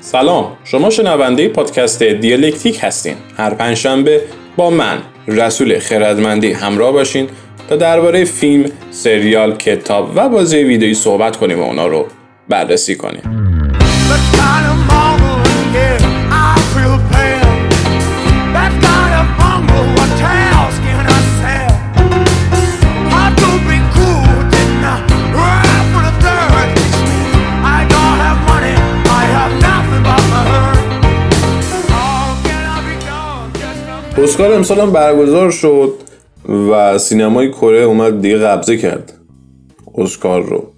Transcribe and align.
سلام. 0.00 0.56
شما 0.64 0.90
شنونده 0.90 1.48
پادکست 1.48 2.02
دیالکتیک 2.02 2.78
هستین. 2.82 3.14
هر 3.36 3.54
پنجشنبه 3.54 4.22
با 4.56 4.70
من 4.70 4.98
رسول 5.28 5.78
خردمندی 5.78 6.52
همراه 6.52 6.92
باشین 6.92 7.28
تا 7.68 7.76
درباره 7.76 8.24
فیلم، 8.24 8.70
سریال، 8.90 9.56
کتاب 9.56 10.12
و 10.16 10.28
بازی 10.28 10.56
ویدیویی 10.56 10.94
صحبت 10.94 11.36
کنیم 11.36 11.60
و 11.60 11.62
اونا 11.62 11.86
رو 11.86 12.06
بررسی 12.48 12.94
کنیم. 12.94 13.45
اسکار 34.26 34.52
امسال 34.52 34.80
هم 34.80 34.92
برگزار 34.92 35.50
شد 35.50 35.94
و 36.70 36.98
سینمای 36.98 37.50
کره 37.50 37.82
اومد 37.82 38.22
دیگه 38.22 38.38
قبضه 38.38 38.76
کرد. 38.76 39.12
اسکار 39.98 40.42
رو. 40.42 40.72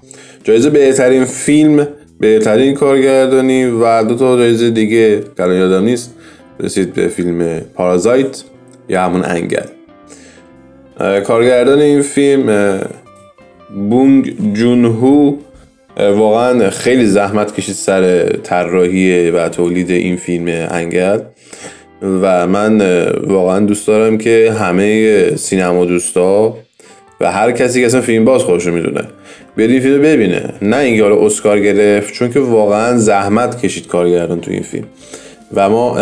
جایزه 0.45 0.71
بهترین 0.71 1.25
فیلم 1.25 1.89
بهترین 2.21 2.75
کارگردانی 2.75 3.65
و 3.65 4.05
دو 4.05 4.15
تا 4.15 4.37
جایزه 4.37 4.71
دیگه 4.71 5.23
که 5.37 5.43
یادم 5.43 5.85
نیست 5.85 6.15
رسید 6.61 6.95
به 6.95 7.09
فیلم 7.09 7.61
پارازایت 7.75 8.43
یا 8.89 9.03
همون 9.03 9.25
انگل. 9.25 9.67
کارگردان 11.21 11.79
این 11.79 12.03
فیلم 12.03 12.79
بونگ 13.91 14.55
جونهو 14.55 15.37
واقعا 15.97 16.71
خیلی 16.71 17.07
زحمت 17.07 17.55
کشید 17.55 17.75
سر 17.75 18.29
طراحی 18.29 19.31
و 19.31 19.49
تولید 19.49 19.91
این 19.91 20.17
فیلم 20.17 20.69
انگل. 20.71 21.19
و 22.03 22.47
من 22.47 22.81
واقعا 23.27 23.61
دوست 23.61 23.87
دارم 23.87 24.19
که 24.19 24.53
همه 24.59 25.37
سینما 25.37 25.85
دوستا 25.85 26.57
و 27.21 27.33
هر 27.33 27.53
کسی 27.53 27.81
که 27.81 27.87
اصلا 27.87 28.01
فیلم 28.01 28.25
باز 28.25 28.43
خودش 28.43 28.67
رو 28.67 28.75
می‌دونه 28.75 29.01
بیاد 29.57 29.71
این 29.71 29.81
فیلم 29.81 30.03
ببینه. 30.03 30.55
نه 30.63 30.77
اینکه 30.77 31.03
حالا 31.03 31.27
اسکار 31.27 31.61
گرفت 31.61 32.13
چون 32.13 32.31
که 32.33 32.41
واقعا 32.41 32.99
زحمت 32.99 33.61
کشید 33.61 33.87
کارگردان 33.87 34.41
تو 34.41 34.51
این 34.51 34.63
فیلم. 34.63 34.87
و 35.55 35.71
ما 35.71 35.99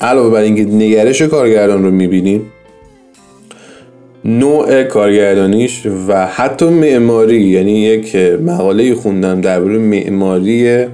علاوه 0.00 0.30
بر 0.30 0.40
اینکه 0.40 0.64
نگرش 0.64 1.22
کارگردان 1.22 1.84
رو 1.84 1.90
می‌بینیم 1.90 2.52
نوع 4.24 4.82
کارگردانیش 4.82 5.82
و 6.08 6.26
حتی 6.26 6.64
معماری 6.64 7.40
یعنی 7.40 7.80
یک 7.80 8.16
مقاله 8.16 8.94
خوندم 8.94 9.40
درباره 9.40 9.78
معماری 9.78 10.86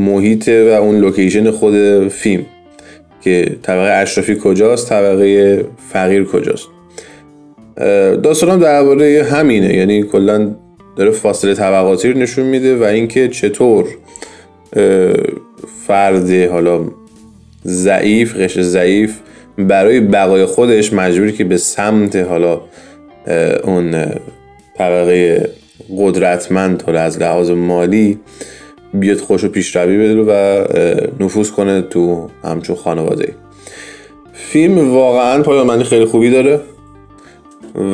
محیط 0.00 0.48
و 0.48 0.68
اون 0.68 0.98
لوکیشن 0.98 1.50
خود 1.50 2.08
فیلم 2.08 2.46
که 3.20 3.56
طبقه 3.62 3.90
اشرافی 3.90 4.36
کجاست 4.42 4.88
طبقه 4.88 5.64
فقیر 5.92 6.24
کجاست. 6.24 6.68
داستانم 8.22 8.60
درباره 8.60 9.26
همینه. 9.30 9.74
یعنی 9.74 10.02
کلا 10.02 10.54
داره 10.96 11.10
فاصله 11.10 11.54
طبقاتی 11.54 12.12
رو 12.12 12.18
نشون 12.18 12.46
میده 12.46 12.76
و 12.76 12.82
اینکه 12.82 13.28
چطور 13.28 13.84
فرد 15.86 16.30
حالا 16.30 16.80
ضعیف 17.66 18.36
قش 18.36 18.60
ضعیف 18.60 19.18
برای 19.58 20.00
بقای 20.00 20.44
خودش 20.44 20.92
مجبوری 20.92 21.32
که 21.32 21.44
به 21.44 21.56
سمت 21.56 22.16
حالا 22.16 22.60
اون 23.64 24.04
طبقه 24.78 25.50
قدرتمند 25.98 26.82
حالا 26.82 27.00
از 27.00 27.18
لحاظ 27.18 27.50
مالی 27.50 28.18
بیاد 28.94 29.18
خودشو 29.18 29.48
پیشروی 29.48 29.98
بده 29.98 30.22
و 30.22 30.64
نفوذ 31.24 31.50
کنه 31.50 31.82
تو 31.82 32.28
همچین 32.44 32.76
خانواده. 32.76 33.34
فیلم 34.32 34.94
واقعا 34.94 35.42
پایان 35.42 35.82
خیلی 35.82 36.04
خوبی 36.04 36.30
داره 36.30 36.60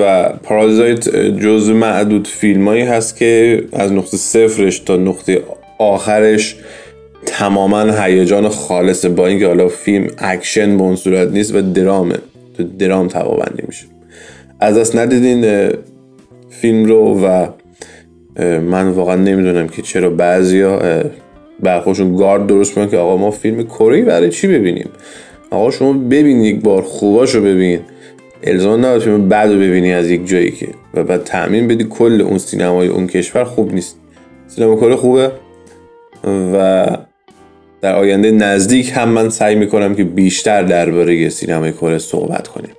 و 0.01 0.33
Parasite 0.43 1.09
جز 1.17 1.71
معدود 1.71 2.29
فیلمایی 2.29 2.83
هست 2.83 3.17
که 3.17 3.63
از 3.73 3.93
نقطه 3.93 4.17
صفرش 4.17 4.79
تا 4.79 4.97
نقطه 4.97 5.43
آخرش 5.79 6.57
تماما 7.27 8.03
هیجان 8.03 8.49
خالصه. 8.49 9.09
با 9.09 9.27
اینکه 9.27 9.47
حالا 9.47 9.69
فیلم 9.69 10.07
اکشن 10.19 10.77
به 10.77 10.83
اون 10.83 10.97
صورت 10.97 11.29
نیست 11.29 11.55
و 11.55 11.73
درامه. 11.73 12.17
تو 12.57 12.65
درام 12.79 13.09
طبقه‌بندی 13.09 13.63
میشه. 13.67 13.85
از 14.61 14.79
دست 14.79 14.97
ندیدین 14.97 15.73
فیلم 16.51 16.85
رو 16.85 17.27
و 17.27 17.47
من 18.39 18.89
واقعا 18.89 19.17
نمی‌دونم 19.17 19.69
که 19.69 19.83
چرا 19.83 20.11
بعضیا 20.11 21.03
برخوشون 21.61 22.17
گارد 22.17 22.47
درست 22.47 22.75
کنن 22.75 22.89
که 22.89 22.97
آقا 22.99 23.17
ما 23.17 23.31
فیلم 23.31 23.63
کره 23.63 24.03
برای 24.03 24.31
چی 24.31 24.47
ببینیم؟ 24.47 24.89
آقا 25.51 25.71
شما 25.71 25.93
ببین 25.93 26.41
یک 26.41 26.61
بار 26.61 26.83
خوباشو 26.83 27.41
ببین. 27.41 27.81
الزام 28.45 28.79
نداره 28.79 29.01
فیلم 29.01 29.29
بعد 29.29 29.51
رو 29.51 29.57
ببینی 29.57 29.93
از 29.93 30.11
یک 30.11 30.29
جایی 30.29 30.51
که. 30.51 30.69
و 30.95 31.05
بعد 31.05 31.25
تأمین 31.25 31.69
بدی 31.69 31.87
کل 31.91 32.21
اون 32.21 32.39
سینمای 32.39 32.89
اون 32.89 33.07
کشور 33.07 33.45
خوب 33.45 33.75
نیست. 33.75 33.97
سینما 34.49 34.77
کره 34.77 34.97
خوبه. 34.97 35.31
و 36.25 36.87
در 37.81 37.95
آینده 37.95 38.31
نزدیک 38.31 38.93
هم 38.95 39.09
من 39.09 39.29
سعی 39.29 39.55
می‌کنم 39.55 39.95
که 39.95 40.05
بیشتر 40.05 40.63
درباره 40.63 41.29
سینمای 41.29 41.73
کره 41.73 41.99
صحبت 41.99 42.49
کنیم. 42.49 42.71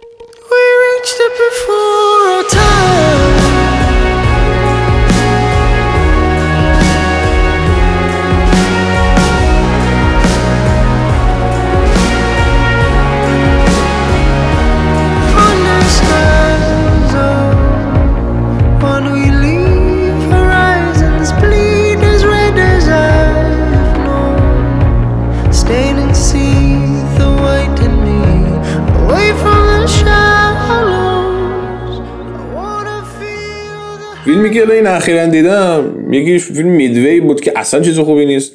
فیلمی 34.50 34.68
که 34.68 34.74
این 34.74 34.88
اخیرا 34.88 35.25
دیدم. 35.25 35.84
یکی 36.12 36.40
فیلم 36.40 36.69
میدوی 36.69 37.19
بود 37.19 37.41
که 37.41 37.53
اصلا 37.56 37.80
چیز 37.80 38.00
خوبی 38.00 38.25
نیست. 38.25 38.53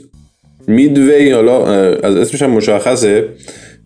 میدوی 0.67 1.31
حالا 1.31 1.67
از 1.97 2.17
اسمش 2.17 2.43
هم 2.43 2.51
مشخصه. 2.51 3.29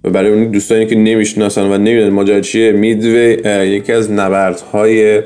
و 0.04 0.10
برای 0.10 0.30
اون 0.30 0.44
دوستانی 0.44 0.86
که 0.86 0.96
نمی‌شناسن 0.96 1.62
و 1.62 1.78
نمی‌دونن 1.78 2.08
ماجرا 2.08 2.40
چیه 2.40 2.72
میدوی 2.72 3.38
یکی 3.68 3.92
از 3.92 4.12
نبردهای 4.12 5.20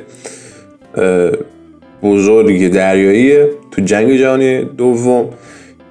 بزرگ 2.02 2.70
دریایی 2.72 3.36
تو 3.70 3.82
جنگ 3.84 4.16
جهانی 4.16 4.64
دوم 4.64 5.28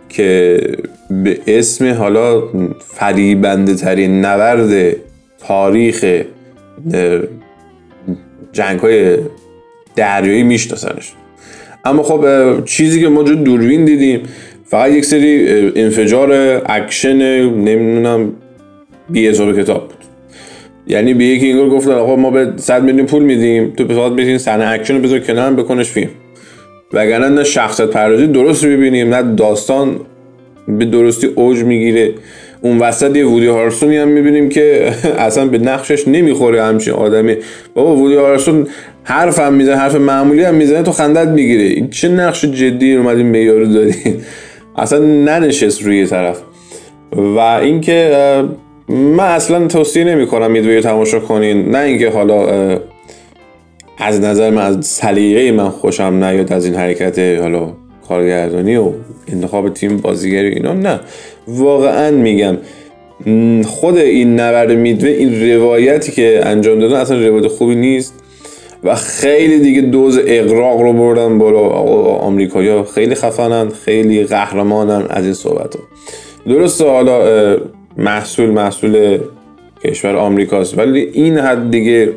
که 0.10 0.60
به 1.24 1.40
اسم 1.48 1.94
حالا 1.94 2.44
فریبنده 2.80 3.76
ترین 3.76 4.26
نبرد 4.26 4.96
تاریخ 5.48 6.06
جنگ 8.54 8.80
های 8.80 9.18
دریایی 10.00 10.44
میشناسنش 10.44 11.12
اما 11.86 12.04
خب 12.04 12.26
چیزی 12.66 13.02
که 13.02 13.08
ما 13.08 13.24
جلو 13.24 13.36
دوربین 13.36 13.86
دیدیم 13.86 14.22
فقط 14.66 14.92
یک 14.92 15.06
سری 15.06 15.48
انفجار 15.76 16.32
اکشن 16.66 17.16
نمی‌دونم 17.44 18.32
بی 19.10 19.28
حساب 19.28 19.60
کتاب 19.60 19.82
بود. 19.82 19.98
یعنی 20.88 21.14
به 21.14 21.24
یکی 21.24 21.46
انگار 21.46 21.70
گفتن 21.70 21.92
آقا 21.92 22.16
ما 22.16 22.30
بهت 22.30 22.54
100 22.56 22.84
میلیون 22.84 23.06
پول 23.06 23.24
میدیم 23.24 23.74
تو 23.78 23.88
فقط 23.88 24.12
بشین 24.12 24.38
صحنه 24.38 24.68
اکشن 24.68 24.96
رو 24.96 25.02
بذار 25.02 25.20
کنار 25.20 25.54
بکنش 25.54 25.90
فیلم. 25.90 26.10
وگرنه 26.94 27.30
نه 27.30 27.44
شخصیت 27.44 27.90
پردازی 27.90 28.28
درست 28.28 28.64
رو 28.64 28.70
می‌بینیم 28.72 29.16
نه 29.16 29.36
داستان 29.36 30.00
به 30.68 30.86
درستی 30.86 31.28
اوج 31.28 31.64
می‌گیره. 31.64 32.14
اون 32.62 32.80
وسط 32.80 33.16
یه 33.16 33.26
وودی 33.26 33.48
هارلسونی 33.48 33.98
هم 33.98 34.08
می‌بینیم 34.08 34.50
که 34.50 34.94
اصلا 35.28 35.46
به 35.46 35.58
نقشش 35.58 36.08
نمی‌خوره 36.08 36.64
همچین 36.64 36.94
آدمی. 36.94 37.36
بابا 37.74 37.96
وودی 37.96 38.16
هارسون 38.16 38.68
حرف 39.04 39.40
هم 39.40 39.54
می‌زنه 39.54 39.76
حرف 39.76 39.96
معمولی 39.96 40.44
هم 40.44 40.56
می‌زنه 40.56 40.84
تو 40.84 40.92
خندت 40.92 41.28
می‌گیره 41.28 41.88
چه 41.88 42.10
نقش 42.10 42.46
جدی 42.46 42.96
اومدیم 42.96 43.26
میارو 43.26 43.66
دادین 43.66 44.16
اصلا 44.78 45.00
ننشست 45.00 45.84
روی 45.84 46.06
طرف. 46.06 46.42
و 47.16 47.40
اینکه 47.40 48.12
من 48.90 49.24
اصلا 49.24 49.68
توصیه 49.68 50.04
نمی 50.04 50.28
کنم 50.28 50.52
میدوی 50.52 50.82
تماشا 50.82 51.20
کنین 51.20 51.72
نه 51.72 51.78
اینکه 51.78 52.10
حالا 52.10 52.80
از 53.98 54.22
نظر 54.22 54.50
من 54.50 54.62
از 54.62 54.86
سلیقه 54.86 55.52
من 55.52 55.70
خوشم 55.70 56.24
نیاد 56.24 56.54
از 56.54 56.66
این 56.66 56.76
حرکت 56.76 57.20
حالا 57.20 57.74
کارگردانی 58.08 58.76
و 58.76 58.92
انتخاب 59.28 59.74
تیم 59.74 59.98
بازیگری 59.98 60.48
اینا 60.48 60.74
نه. 60.74 61.00
واقعا 61.58 62.12
میگم. 62.12 62.58
خود 63.66 63.98
این 63.98 64.40
نبرد 64.40 64.72
میدوه 64.72 65.10
این 65.10 65.52
روایتی 65.52 66.12
که 66.12 66.42
انجام 66.44 66.80
دادن 66.80 66.96
اصلا 66.96 67.28
روایت 67.28 67.48
خوبی 67.48 67.76
نیست. 67.76 68.14
و 68.84 68.96
خیلی 68.96 69.60
دیگه 69.60 69.82
دوز 69.82 70.20
اقراق 70.26 70.82
رو 70.82 70.94
بردن 70.94 71.38
بالا. 71.38 71.60
آمریکایی‌ها 72.20 72.84
خیلی 72.84 73.16
خفنن 73.16 73.70
خیلی 73.70 74.24
قهرمانن 74.24 75.06
از 75.10 75.26
این 75.26 75.34
صحبت 75.34 75.76
ها. 75.76 75.82
درسته 76.48 76.86
حالا 76.86 77.58
محصول 77.98 78.50
محصول 78.50 79.20
کشور 79.84 80.16
آمریکاست. 80.16 80.78
ولی 80.78 81.00
این 81.14 81.38
حد 81.38 81.72
دیگه 81.72 82.14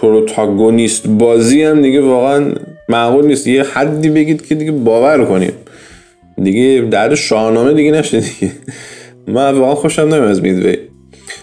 پروتاگونیست 0.00 1.06
بازی 1.08 1.62
هم 1.62 1.82
دیگه 1.82 2.00
واقعا 2.00 2.52
معقول 2.88 3.26
نیست. 3.26 3.46
یه 3.46 3.62
حدی 3.62 4.10
بگید 4.10 4.46
که 4.46 4.54
دیگه 4.54 4.72
باور 4.72 5.24
کنیم 5.24 5.52
دیگه 6.42 6.88
درد 6.90 7.14
شاهنامه 7.14 7.74
دیگه 7.74 7.90
نشه 7.90 8.20
دیگه. 8.20 8.52
من 9.26 9.54
واقعا 9.54 9.74
خوشم 9.74 10.02
نمیم 10.02 10.22
از 10.22 10.42
میدوی. 10.42 10.76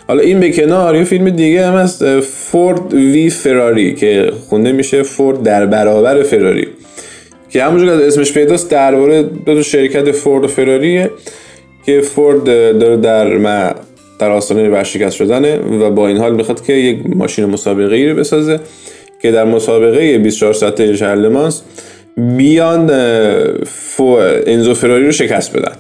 حالا 0.08 0.22
این 0.22 0.40
به 0.40 0.52
کنار 0.52 0.96
یه 0.96 1.04
فیلم 1.04 1.30
دیگه 1.30 1.68
هم 1.68 1.74
هست 1.74 2.20
فورد 2.20 2.94
وی 2.94 3.30
فراری 3.30 3.96
که 3.96 4.32
خونده 4.50 4.72
میشه 4.72 5.04
فورد 5.04 5.44
در 5.44 5.66
برابر 5.66 6.24
فراری. 6.24 6.68
که 7.50 7.64
همونجور 7.64 8.00
که 8.00 8.08
اسمش 8.08 8.34
پیداست 8.34 8.72
درباره 8.72 9.24
دو 9.24 9.56
تا 9.56 9.62
شرکت 9.62 10.12
فورد 10.12 10.44
و 10.44 10.48
فراریه 10.48 11.12
که 11.86 12.02
فورد 12.02 12.44
داره 12.80 12.98
در 12.98 13.38
ما 13.38 13.72
در 14.20 14.32
آستانه 14.32 14.70
ورشکست 14.70 15.16
شدنه 15.16 15.58
و 15.58 15.92
با 15.92 16.08
این 16.08 16.18
حال 16.18 16.36
می‌خواد 16.36 16.66
که 16.66 16.74
یک 16.74 17.00
ماشین 17.16 17.46
مسابقه 17.46 17.96
ای 17.96 18.10
رو 18.10 18.16
بسازه 18.16 18.60
که 19.22 19.32
در 19.32 19.46
مسابقه 19.46 20.18
24 20.18 20.54
ساعته 20.54 20.96
شهر 20.96 21.16
لمانس 21.16 21.62
بیان 22.18 22.90
فو 23.64 24.04
انزو 24.48 24.74
فراری 24.74 25.06
رو 25.06 25.12
شکست 25.12 25.58
بدن. 25.58 25.76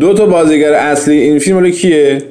دو 0.00 0.14
تا 0.14 0.26
بازیگر 0.26 0.72
اصلی 0.72 1.16
این 1.16 1.38
فیلم 1.38 1.58
رو 1.58 1.70
کیه؟ 1.70 2.22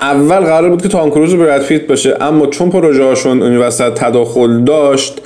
اول 0.00 0.40
قرار 0.40 0.70
بود 0.70 0.82
که 0.82 0.88
تام 0.88 1.10
کروز 1.10 1.34
و 1.34 1.38
براد 1.38 1.62
پیت 1.62 1.86
باشه 1.86 2.16
اما 2.20 2.46
چون 2.46 2.70
پروژه 2.70 3.04
هاشون 3.04 3.42
اون 3.42 3.56
وسط 3.56 3.92
تداخل 3.94 4.64
داشت 4.64 5.22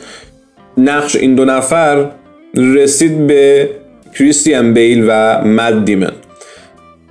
نقش 0.79 1.17
این 1.17 1.35
دو 1.35 1.45
نفر 1.45 2.11
رسید 2.57 3.27
به 3.27 3.71
کریستیان 4.19 4.75
بیل 4.75 5.05
و 5.09 5.43
مد 5.45 5.85
دیمن. 5.85 6.13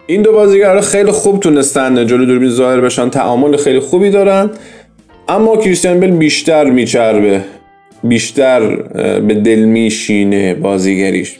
این 0.07 0.21
دو 0.21 0.31
بازیگر 0.31 0.81
خیلی 0.81 1.11
خوب 1.11 1.39
تونستن 1.39 2.07
جلو 2.07 2.25
دوربین 2.25 2.49
ظاهر 2.49 2.81
بشن 2.81 3.09
تعامل 3.09 3.57
خیلی 3.57 3.79
خوبی 3.79 4.09
دارن 4.09 4.49
اما 5.27 5.57
کریستیان 5.57 5.99
بیل 5.99 6.11
بیشتر 6.11 6.65
میچربه. 6.65 7.41
بیشتر 8.03 8.75
به 9.19 9.33
دل 9.33 9.59
میشینه 9.59 10.53
بازیگریش. 10.53 11.37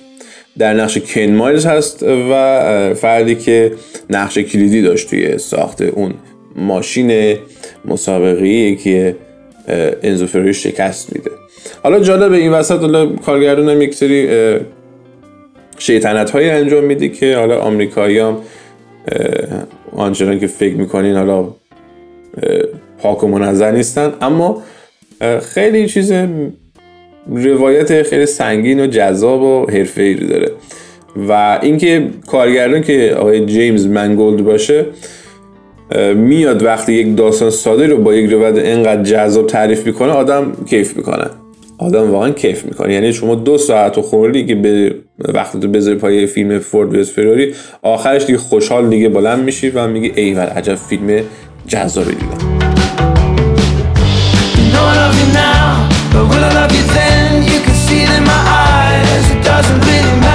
در 0.57 0.73
نقش 0.73 0.97
کن 0.97 1.21
مایلز 1.21 1.65
هست 1.65 2.03
و 2.03 2.93
فردی 2.93 3.35
که 3.35 3.71
نقش 4.09 4.37
کلیدی 4.37 4.81
داشت 4.81 5.09
توی 5.09 5.37
ساخت 5.37 5.81
اون 5.81 6.13
ماشین 6.55 7.37
مسابقه 7.85 8.75
که 8.75 9.15
انزو 10.03 10.53
شکست 10.53 11.15
میده. 11.15 11.31
حالا 11.83 11.99
جالب 11.99 12.31
این 12.31 12.51
وسط 12.51 12.79
حالا 12.79 13.05
کارگردان 13.05 13.69
هم 13.69 13.81
یک 13.81 13.95
سری 13.95 14.29
شیطنت 15.77 16.29
های 16.29 16.49
انجام 16.49 16.83
میده 16.83 17.09
که 17.09 17.37
حالا 17.37 17.59
آمریکایی 17.59 18.19
هم 18.19 18.37
آنچنان 19.95 20.39
که 20.39 20.47
فکر 20.47 20.73
می‌کنین 20.73 21.15
حالا 21.15 21.47
پاک 22.99 23.23
و 23.23 23.27
منظر 23.27 23.71
نیستن. 23.71 24.13
اما 24.21 24.63
خیلی 25.53 25.87
چیز 25.87 26.13
روایت 27.31 28.03
خیلی 28.03 28.25
سنگین 28.25 28.79
و 28.79 28.87
جذاب 28.87 29.41
و 29.41 29.65
حرفه 29.71 30.01
ای 30.01 30.13
داره. 30.13 30.51
و 31.29 31.59
اینکه 31.61 32.07
کارگردان 32.27 32.81
که 32.81 33.15
آقای 33.19 33.45
جیمز 33.45 33.87
منگولد 33.87 34.43
باشه 34.43 34.85
میاد 36.15 36.63
وقتی 36.63 36.93
یک 36.93 37.17
داستان 37.17 37.49
ساده 37.49 37.87
رو 37.87 37.97
با 37.97 38.15
یک 38.15 38.31
روایت 38.31 38.57
اینقدر 38.57 39.03
جذاب 39.03 39.47
تعریف 39.47 39.85
می‌کنه 39.85 40.11
آدم 40.11 40.51
کیف 40.69 40.97
می‌کنه. 40.97 41.25
آدم 41.77 42.11
واقعا 42.11 42.29
کیف 42.29 42.65
می‌کنه. 42.65 42.93
یعنی 42.93 43.13
شما 43.13 43.35
دو 43.35 43.57
ساعت 43.57 43.97
و 43.97 44.01
خوردی 44.01 44.45
که 44.45 44.55
به 44.55 44.95
وقتی 45.19 45.59
تو 45.59 45.67
بذاری 45.67 45.97
پای 45.97 46.25
فیلم 46.25 46.59
فورد 46.59 46.93
ویس 46.93 47.11
فراری 47.11 47.53
آخرش 47.81 48.25
دیگه 48.25 48.37
خوشحال 48.37 48.89
دیگه 48.89 49.09
بلند 49.09 49.43
میشی 49.43 49.69
و 49.69 49.87
میگی 49.87 50.11
ایول 50.15 50.45
عجب 50.45 50.75
فیلم 50.75 51.21
جذابی 51.67 52.11
دیدم. 52.11 52.58
I 54.89 54.95
love 54.95 55.15
you 55.21 55.33
now, 55.33 55.87
but 56.11 56.23
will 56.25 56.43
I 56.43 56.51
love 56.59 56.71
you 56.71 56.83
then? 56.97 57.43
You 57.43 57.61
can 57.61 57.75
see 57.75 58.01
it 58.01 58.09
in 58.09 58.23
my 58.23 58.41
eyes, 58.65 59.29
it 59.29 59.43
doesn't 59.43 59.79
really 59.85 60.15
matter. 60.19 60.28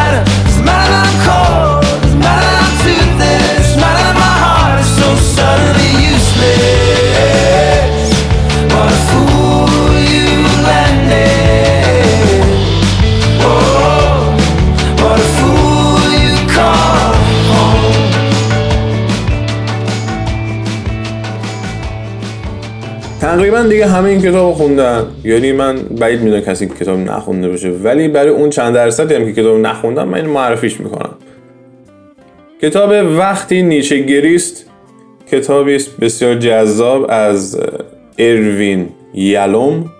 تقریبا 23.44 23.62
دیگه 23.62 23.86
همه 23.86 24.08
این 24.08 24.22
کتاب 24.22 24.54
خوندن. 24.54 25.06
یعنی 25.24 25.52
من 25.52 25.76
بعید 25.76 26.20
می‌دونم 26.22 26.42
کسی 26.42 26.68
کتاب 26.68 26.98
نخونده 26.98 27.48
باشه. 27.48 27.68
ولی 27.70 28.08
برای 28.08 28.28
اون 28.28 28.50
چند 28.50 28.74
درصدی 28.74 29.14
هم 29.14 29.24
که 29.24 29.32
کتاب 29.32 29.58
نخوندم 29.58 30.08
من 30.08 30.14
این 30.14 30.26
معرفیش 30.26 30.80
می‌کنم. 30.80 31.10
کتاب 32.62 33.18
وقتی 33.18 33.62
نیچه 33.62 33.98
گریست 33.98 34.66
کتابی 35.30 35.74
است 35.74 35.96
بسیار 35.96 36.34
جذاب 36.34 37.06
از 37.08 37.60
اروین 38.18 38.88
یلوم 39.14 39.90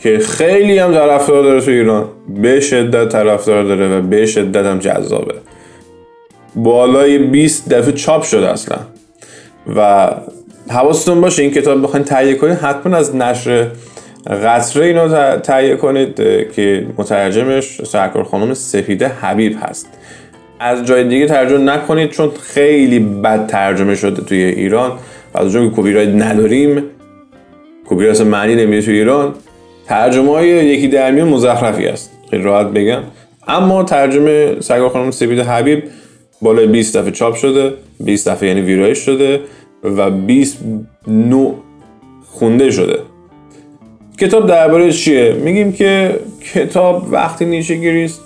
که 0.00 0.18
خیلی 0.18 0.78
هم 0.78 0.92
طرفدار 0.92 1.42
داره 1.42 1.60
تو 1.60 1.70
ایران. 1.70 2.08
به 2.28 2.60
شدت 2.60 3.08
طرفدار 3.08 3.64
داره 3.64 3.98
و 3.98 4.02
به 4.02 4.26
شدت 4.26 4.66
هم 4.66 4.78
جذابه. 4.78 5.34
بالای 6.56 7.18
20 7.18 7.68
دفعه 7.68 7.92
چاپ 7.92 8.22
شده 8.22 8.48
اصلا. 8.48 8.78
و 9.76 10.10
حواستون 10.68 11.20
باشه 11.20 11.42
این 11.42 11.50
کتاب 11.50 11.82
بخواین 11.82 12.04
تهیه 12.04 12.34
کنید 12.34 12.58
حتما 12.58 12.96
از 12.96 13.16
نشر 13.16 13.66
قطره 14.26 14.86
اینو 14.86 15.36
تهیه 15.36 15.76
کنید 15.76 16.16
که 16.52 16.86
مترجمش 16.98 17.82
سرکار 17.84 18.24
خانم 18.24 18.54
سفیده 18.54 19.08
حبیب 19.08 19.56
هست. 19.62 19.88
از 20.60 20.84
جای 20.84 21.04
دیگه 21.04 21.26
ترجمه 21.26 21.58
نکنید 21.58 22.10
چون 22.10 22.30
خیلی 22.42 22.98
بد 22.98 23.46
ترجمه 23.46 23.94
شده 23.94 24.22
توی 24.22 24.38
ایران. 24.42 24.92
و 25.34 25.38
از 25.38 25.52
چون 25.52 25.70
که 25.70 25.76
کپی 25.76 26.06
نداریم 26.06 26.82
کپی 27.86 28.04
رایت 28.04 28.20
معنی 28.20 28.54
نمیده 28.54 28.82
توی 28.82 28.94
ایران. 28.94 29.34
ترجمه 29.86 30.32
های 30.32 30.48
یکی 30.48 30.88
در 30.88 31.10
میون 31.10 31.28
مزخرفی 31.28 31.86
است 31.86 32.10
خیلی 32.30 32.42
راحت 32.42 32.66
بگم. 32.66 33.02
اما 33.48 33.82
ترجمه 33.84 34.60
سرکار 34.60 34.88
خانم 34.88 35.10
سفیده 35.10 35.42
حبیب 35.42 35.82
بالای 36.42 36.66
20 36.66 36.96
دفعه 36.96 37.10
چاپ 37.10 37.34
شده. 37.34 37.72
20 38.00 38.28
دفعه 38.28 38.48
یعنی 38.48 38.60
ویرایش 38.60 38.98
شده. 38.98 39.40
و 39.84 40.10
20 40.10 40.58
نوع 41.06 41.54
خونده 42.26 42.70
شده. 42.70 42.98
کتاب 44.18 44.46
درباره 44.46 44.92
چیه؟ 44.92 45.32
میگیم 45.32 45.72
که 45.72 46.20
کتاب 46.54 47.08
وقتی 47.12 47.44
نیچه 47.44 47.74
گریست 47.74 48.20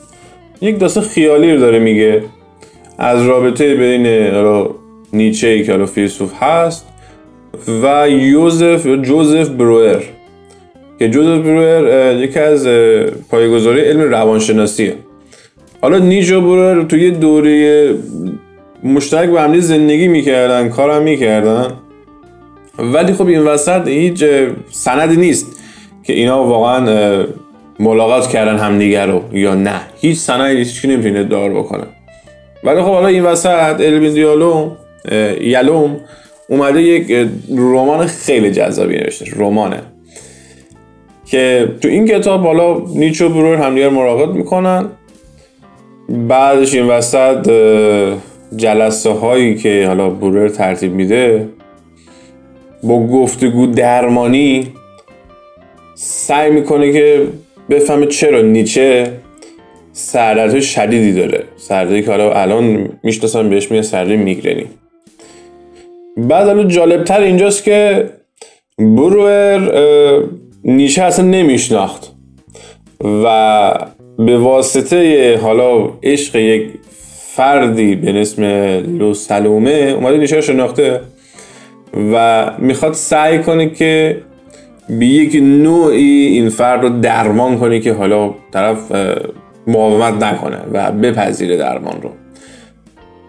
یک 0.61 0.78
داستان 0.78 1.04
خیالی 1.04 1.52
رو 1.52 1.61
داره 1.61 1.78
میگه. 1.78 2.23
از 2.99 3.26
رابطه 3.26 3.75
بین 3.75 4.06
نیچه 5.12 5.46
ای 5.46 5.64
که 5.64 5.87
فیلسوف 5.87 6.32
هست 6.42 6.87
و 7.82 8.08
یوزف 8.08 8.87
جوزف 8.87 9.49
بروئر 9.49 10.02
که 10.99 11.08
جوزف 11.08 11.44
بروئر 11.44 12.16
یکی 12.16 12.38
از 12.38 12.66
پایگذاری 13.30 13.80
علم 13.80 14.00
روانشناسیه. 14.00 14.94
حالا 15.82 15.99
نیچه 15.99 16.40
بروئر 16.40 16.82
توی 16.82 17.11
دوره 17.11 17.94
مشترک 18.84 19.30
به 19.30 19.40
همدیگه 19.40 19.64
زندگی 19.64 20.08
می‌کردن 20.08 20.68
کارم 20.68 21.02
می‌کردن. 21.02 21.72
ولی 22.78 23.12
خب 23.12 23.26
این 23.26 23.40
وسط 23.40 23.88
هیچ 23.88 24.24
سندی 24.70 25.16
نیست 25.16 25.60
که 26.02 26.12
اینا 26.12 26.44
واقعا 26.44 27.24
ملاقات 27.80 28.28
کردن 28.28 28.58
همدیگه 28.58 29.06
رو 29.06 29.22
یا 29.32 29.54
نه. 29.54 29.80
هیچ 30.00 30.18
سندی 30.18 30.56
هیچ 30.56 30.82
که 30.82 30.88
نمی‌تونه 30.88 31.24
دار 31.24 31.50
بکنه. 31.50 31.84
ولی 32.64 32.82
خب 32.82 32.88
حالا 32.88 33.06
این 33.06 33.22
وسط 33.22 33.80
الوین 33.80 34.12
دیالوم 34.12 34.76
یلوم 35.40 35.96
اومده 36.48 36.82
یک 36.82 37.28
رمان 37.56 38.06
خیلی 38.06 38.50
جذابی 38.50 38.96
نوشته 38.96 39.26
رمانه. 39.36 39.80
که 41.26 41.68
تو 41.80 41.88
این 41.88 42.06
کتاب 42.06 42.42
حالا 42.42 42.78
نیچو 42.94 43.28
برور 43.28 43.56
همدیگه 43.56 43.88
مراقبت 43.88 44.34
می‌کنن. 44.34 44.88
بعدش 46.08 46.74
این 46.74 46.86
وسط 46.86 47.50
جلسه 48.56 49.11
هایی 49.11 49.54
که 49.54 49.84
حالا 49.87 50.11
بورر 50.11 50.49
ترتیب 50.49 50.92
میده 50.92 51.49
با 52.82 53.06
گفتگو 53.06 53.66
درمانی 53.66 54.73
سعی 55.94 56.50
می‌کنه 56.50 56.92
که 56.92 57.26
بفهمه 57.70 58.06
چرا 58.06 58.42
نیچه 58.42 59.12
سردردهای 59.92 60.62
شدیدی 60.62 61.12
داره. 61.12 61.44
سردردی 61.56 62.02
که 62.02 62.11
حالا 62.11 62.32
الان 62.32 62.88
می‌شناسن 63.02 63.50
بهش 63.50 63.70
میگن 63.70 63.82
سردردی 63.82 64.16
میگرنی. 64.16 64.66
بعد 66.16 66.46
حالا 66.46 66.64
جالبتر 66.64 67.20
اینجاست 67.20 67.64
که 67.64 68.11
بروئر 68.78 69.61
نیچه 70.64 71.02
اصلا 71.02 71.25
نمیشناخت 71.25 72.12
و 73.25 73.75
به 74.18 74.38
واسطه 74.38 75.37
حالا 75.42 75.90
عشق 76.02 76.37
یک 76.37 76.70
فردی 77.36 77.94
به 77.94 78.20
اسم 78.20 78.42
لو 78.98 79.14
سلومه 79.14 79.70
اومده 79.70 80.16
نیچه 80.16 80.40
شناخته 80.40 81.00
و 82.12 82.50
می‌خواد 82.58 82.92
سعی 82.92 83.38
کنه 83.38 83.70
که 83.70 84.22
به 84.88 85.06
یک 85.06 85.34
نوعی 85.42 86.26
این 86.26 86.48
فرد 86.48 86.82
رو 86.82 87.00
درمان 87.00 87.58
کنه 87.58 87.80
که 87.80 87.92
حالا 87.92 88.34
طرف 88.52 88.92
مقاومت 89.66 90.22
نکنه 90.22 90.58
و 90.72 90.92
بپذیره 90.92 91.56
درمان 91.56 92.00
رو. 92.02 92.10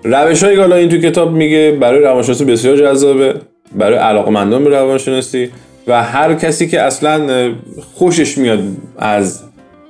روش 0.03 0.43
هایی 0.43 0.55
که 0.55 0.61
حالا 0.61 0.75
این 0.75 0.89
تو 0.89 0.97
کتاب 0.97 1.31
میگه 1.31 1.77
برای 1.81 1.99
روانشناسی 1.99 2.45
بسیار 2.45 2.77
جذابه 2.77 3.35
برای 3.75 3.97
علاقمندان 3.97 4.63
به 4.63 4.69
روانشناسی 4.69 5.49
و 5.87 6.03
هر 6.03 6.33
کسی 6.33 6.67
که 6.67 6.81
اصلا 6.81 7.51
خوشش 7.95 8.37
میاد 8.37 8.63
از 8.97 9.43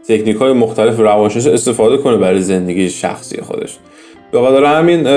تکنیک 0.07 0.36
های 0.36 0.53
مختلف 0.53 1.00
روانشناسی 1.00 1.50
استفاده 1.50 1.98
کنه 1.98 2.17
برای 2.17 2.41
زندگی 2.41 2.89
شخصی 2.89 3.41
خودش. 3.41 3.77
به 4.36 4.42
خاطر 4.42 4.63
همین 4.63 5.08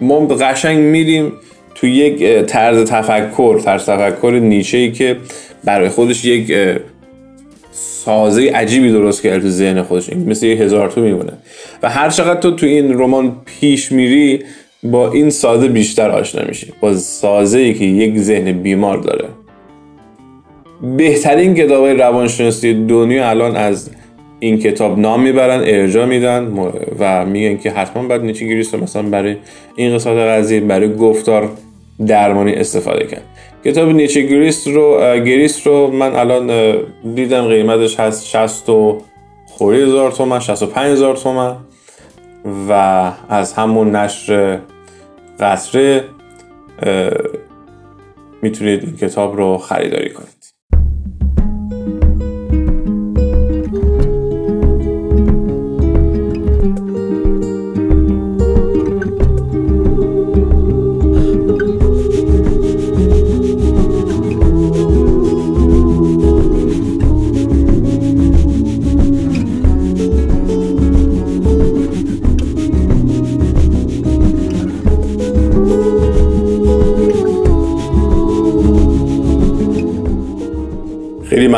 ما 0.00 0.26
قشنگ 0.26 0.78
میریم 0.78 1.32
تو 1.74 1.86
یک 1.86 2.46
طرز 2.46 2.84
تفکر 2.84 3.60
طرز 3.64 3.86
تفکر 3.86 4.38
نیچه 4.42 4.78
ای 4.78 4.92
که 4.92 5.16
برای 5.64 5.88
خودش 5.88 6.24
یک 6.24 6.52
سازه 7.72 8.50
عجیبی 8.50 8.92
درست 8.92 9.22
کرد 9.22 9.42
تو 9.42 9.48
ذهن 9.48 9.82
خودش. 9.82 10.12
مثل 10.12 10.46
یه 10.46 10.56
هزار 10.56 10.90
تو 10.90 11.00
میمونه. 11.00 11.32
و 11.82 11.90
هر 11.90 12.10
چقدر 12.10 12.40
تو 12.40 12.50
تو 12.50 12.66
این 12.66 12.98
رمان 12.98 13.36
پیش 13.44 13.92
میری 13.92 14.42
با 14.82 15.12
این 15.12 15.30
سازه 15.30 15.68
بیشتر 15.68 16.10
آشنا 16.10 16.44
میشی. 16.48 16.72
با 16.80 16.94
سازه 16.94 17.58
ای 17.58 17.74
که 17.74 17.84
یک 17.84 18.18
ذهن 18.18 18.52
بیمار 18.52 18.98
داره. 18.98 19.28
بهترین 20.96 21.54
کتاب 21.54 21.86
روانشناسی 21.86 22.86
دنیا 22.86 23.30
الان 23.30 23.56
از 23.56 23.90
این 24.40 24.58
کتاب 24.58 24.98
نام 24.98 25.22
می‌برن 25.22 25.60
ارجا 25.64 26.06
میدن 26.06 26.58
و 26.98 27.26
میگن 27.26 27.56
که 27.56 27.70
حتما 27.70 28.08
باید 28.08 28.22
نیچه 28.22 28.46
گریست 28.46 28.74
مثلا 28.74 29.02
برای 29.02 29.36
این 29.76 29.94
قسمت 29.94 30.16
قضیه 30.16 30.60
برای 30.60 30.96
گفتار 30.96 31.48
درمانی 32.06 32.52
استفاده 32.52 33.06
کرد. 33.06 33.24
کتاب 33.64 33.88
نیچه 33.88 34.22
گریست 34.22 34.66
رو 34.66 35.00
گریست 35.20 35.66
رو 35.66 35.90
من 35.90 36.16
الان 36.16 36.76
دیدم 37.14 37.48
قیمتش 37.48 38.00
هست 38.00 38.26
60 38.26 38.68
و 38.68 39.02
خوری 39.46 39.82
هزار 39.82 40.12
تومن 40.12 40.40
65 40.40 40.92
هزار 40.92 41.16
تومن 41.16 41.56
و 42.68 42.72
از 43.28 43.52
همون 43.52 43.96
نشر 43.96 44.58
قطره 45.40 46.04
می‌تونید 48.42 48.84
این 48.84 48.96
کتاب 48.96 49.36
رو 49.36 49.58
خریداری 49.58 50.10
کنید. 50.10 50.39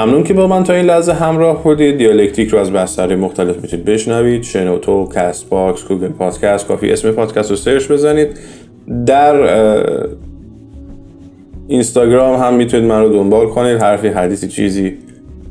ممنون 0.02 0.25
که 0.25 0.35
با 0.35 0.47
من 0.47 0.64
تا 0.64 0.73
این 0.73 0.85
لحظه 0.85 1.12
همراه 1.12 1.64
بودید. 1.64 1.99
دیالکتیک 1.99 2.49
رو 2.49 2.59
از 2.59 2.73
بستر 2.73 3.16
مختلف 3.16 3.56
می‌تونید 3.56 3.85
بشنوید. 3.85 4.42
شنوتو 4.42 5.09
Castbox 5.14 5.85
Google 5.85 6.09
Podcast 6.09 6.66
کافیه 6.66 6.92
اسم 6.92 7.11
پادکست 7.11 7.50
رو 7.50 7.56
search 7.56 7.88
بزنید. 7.88 8.28
در 9.06 9.37
اینستاگرام 11.68 12.40
هم 12.40 12.54
می‌تونید 12.54 12.87
من 12.87 13.02
رو 13.02 13.09
دنبال 13.09 13.47
کنید. 13.47 13.82
حرفی 13.82 14.09
حدیثی 14.09 14.49
چیزی 14.49 14.99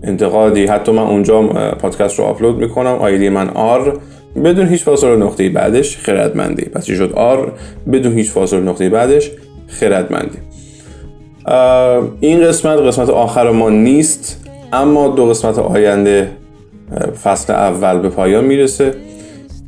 انتقادی. 0.04 0.66
حتی 0.66 0.92
من 0.92 1.04
اونجا 1.04 1.42
پادکست 1.82 2.20
رو 2.20 2.26
آپلود 2.26 2.58
می‌کنم. 2.58 2.96
آیدی 3.00 3.30
من 3.30 3.50
R 3.50 4.00
بدون 4.44 4.68
هیچ 4.68 4.84
فاصله 4.84 5.16
نقطه 5.16 5.50
بعدش 5.50 5.98
خردمندی. 5.98 6.66
پس 6.66 6.86
چی 6.86 6.96
شد؟ 6.96 7.14
R 7.14 7.52
بدون 7.92 8.14
هیچ 8.14 8.32
فاصله 8.32 8.60
نقطه 8.60 8.90
بعدش 8.90 9.32
خردمندی. 9.68 10.38
این 12.20 12.48
قسمت 12.48 12.80
قسمت 12.80 13.10
آخر 13.10 13.52
ما 13.52 13.70
نیست. 13.70 14.41
اما 14.74 15.08
دو 15.08 15.26
قسمت 15.26 15.60
آینده 15.60 16.32
فصل 17.24 17.54
اول 17.54 18.00
به 18.00 18.10
پایان 18.10 18.46
می‌رسه. 18.46 18.94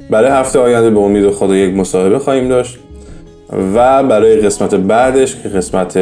برای 0.09 0.31
هفته 0.31 0.59
آینده 0.59 0.89
به 0.89 0.99
امید 0.99 1.29
خدا 1.29 1.55
یک 1.55 1.75
مصاحبه 1.75 2.19
خواهیم 2.19 2.47
داشت 2.47 2.77
و 3.75 4.03
برای 4.03 4.35
قسمت 4.35 4.75
بعدش 4.75 5.35
که 5.35 5.49
قسمت 5.49 5.99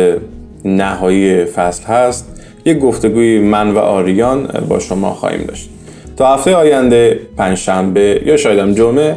نهایی 0.65 1.46
فصل 1.46 1.84
هست 1.84 2.41
یک 2.65 2.79
گفتگوی 2.79 3.39
من 3.39 3.72
و 3.72 3.77
آریان 3.77 4.48
با 4.70 4.79
شما 4.79 5.13
خواهیم 5.13 5.46
داشت. 5.48 5.70
تا 6.17 6.34
هفته 6.34 6.55
آینده 6.55 7.20
پنجشنبه 7.38 8.22
یا 8.25 8.38
شایدم 8.38 8.74
جمعه 8.74 9.15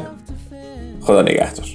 خدا 1.00 1.22
نگهدار. 1.22 1.66